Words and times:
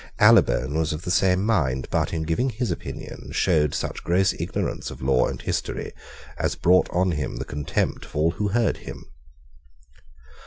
Allybone 0.17 0.73
was 0.73 0.93
of 0.93 1.03
the 1.03 1.11
same 1.11 1.45
mind, 1.45 1.87
but, 1.91 2.11
in 2.11 2.23
giving 2.23 2.49
his 2.49 2.71
opinion, 2.71 3.29
showed 3.33 3.75
such 3.75 4.03
gross 4.03 4.33
ignorance 4.39 4.89
of 4.89 4.99
law 5.03 5.27
and 5.27 5.39
history 5.39 5.93
as 6.39 6.55
brought 6.55 6.89
on 6.89 7.11
him 7.11 7.35
the 7.35 7.45
contempt 7.45 8.05
of 8.05 8.15
all 8.15 8.31
who 8.31 8.47
heard 8.47 8.77
him. 8.77 9.05